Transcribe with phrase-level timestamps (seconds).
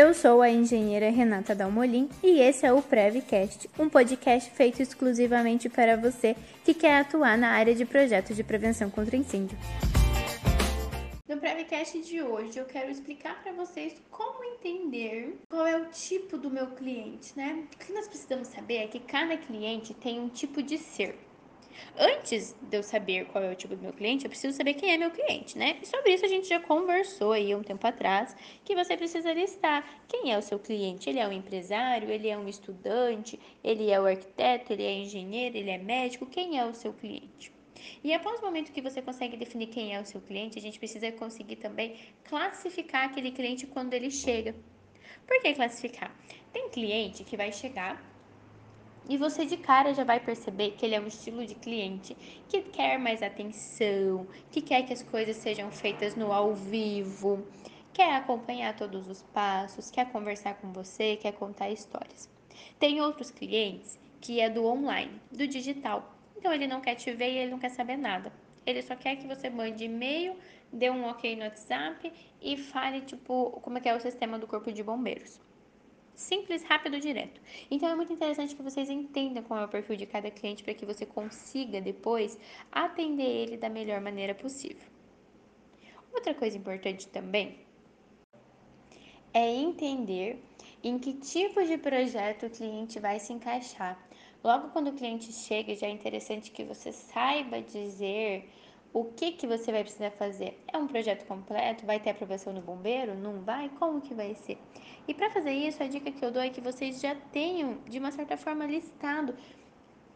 [0.00, 5.68] Eu sou a engenheira Renata Dalmolin e esse é o Prevcast, um podcast feito exclusivamente
[5.68, 6.34] para você
[6.64, 9.58] que quer atuar na área de projetos de prevenção contra incêndio.
[11.28, 16.38] No Prevcast de hoje eu quero explicar para vocês como entender qual é o tipo
[16.38, 17.62] do meu cliente, né?
[17.74, 21.14] O que nós precisamos saber é que cada cliente tem um tipo de ser.
[21.96, 24.92] Antes de eu saber qual é o tipo do meu cliente, eu preciso saber quem
[24.92, 25.78] é meu cliente, né?
[25.82, 29.84] E sobre isso a gente já conversou aí um tempo atrás, que você precisa listar
[30.08, 31.08] quem é o seu cliente.
[31.08, 35.56] Ele é um empresário, ele é um estudante, ele é o arquiteto, ele é engenheiro,
[35.56, 37.52] ele é médico, quem é o seu cliente?
[38.04, 40.78] E após o momento que você consegue definir quem é o seu cliente, a gente
[40.78, 44.54] precisa conseguir também classificar aquele cliente quando ele chega.
[45.26, 46.14] Por que classificar?
[46.52, 48.09] Tem cliente que vai chegar
[49.08, 52.16] e você de cara já vai perceber que ele é um estilo de cliente
[52.48, 57.44] que quer mais atenção, que quer que as coisas sejam feitas no ao vivo,
[57.92, 62.28] quer acompanhar todos os passos, quer conversar com você, quer contar histórias.
[62.78, 66.14] Tem outros clientes que é do online, do digital.
[66.36, 68.32] Então ele não quer te ver e ele não quer saber nada.
[68.64, 70.36] Ele só quer que você mande e-mail,
[70.72, 74.46] dê um ok no WhatsApp e fale tipo como é que é o sistema do
[74.46, 75.40] corpo de bombeiros.
[76.14, 77.40] Simples, rápido direto.
[77.70, 80.74] Então é muito interessante que vocês entendam qual é o perfil de cada cliente para
[80.74, 82.38] que você consiga depois
[82.70, 84.86] atender ele da melhor maneira possível.
[86.12, 87.58] Outra coisa importante também
[89.32, 90.42] é entender
[90.82, 93.98] em que tipo de projeto o cliente vai se encaixar.
[94.42, 98.50] Logo quando o cliente chega, já é interessante que você saiba dizer
[98.92, 100.60] o que, que você vai precisar fazer?
[100.72, 101.86] É um projeto completo?
[101.86, 103.14] Vai ter aprovação do bombeiro?
[103.14, 103.68] Não vai?
[103.78, 104.58] Como que vai ser?
[105.06, 107.98] E para fazer isso, a dica que eu dou é que vocês já tenham, de
[107.98, 109.34] uma certa forma, listado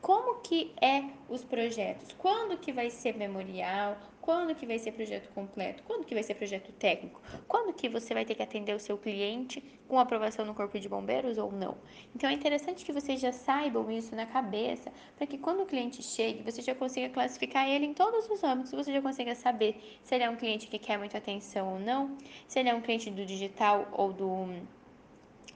[0.00, 3.98] como que é os projetos, quando que vai ser memorial,
[4.30, 8.14] quando que vai ser projeto completo, quando que vai ser projeto técnico, quando que você
[8.14, 11.76] vai ter que atender o seu cliente com aprovação no corpo de bombeiros ou não.
[12.14, 16.00] Então é interessante que vocês já saibam isso na cabeça, para que quando o cliente
[16.00, 20.14] chegue, você já consiga classificar ele em todos os âmbitos, você já consiga saber se
[20.14, 23.10] ele é um cliente que quer muita atenção ou não, se ele é um cliente
[23.10, 24.46] do digital ou do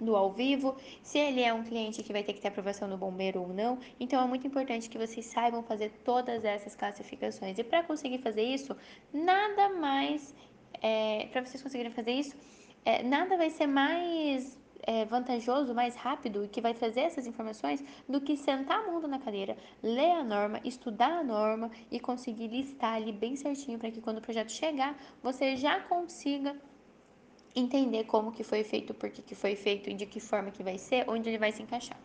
[0.00, 2.96] do ao vivo, se ele é um cliente que vai ter que ter aprovação do
[2.96, 3.78] bombeiro ou não.
[3.98, 7.58] Então é muito importante que vocês saibam fazer todas essas classificações.
[7.58, 8.76] E para conseguir fazer isso,
[9.12, 10.34] nada mais,
[10.82, 12.34] é, para vocês conseguirem fazer isso,
[12.84, 17.84] é, nada vai ser mais é, vantajoso, mais rápido e que vai trazer essas informações
[18.08, 22.48] do que sentar a mundo na cadeira, ler a norma, estudar a norma e conseguir
[22.48, 26.56] listar ali bem certinho para que quando o projeto chegar, você já consiga
[27.54, 30.62] entender como que foi feito, por que, que foi feito e de que forma que
[30.62, 32.00] vai ser, onde ele vai se encaixar.